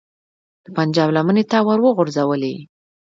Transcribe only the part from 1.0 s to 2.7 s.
لمنې ته وروغورځولې.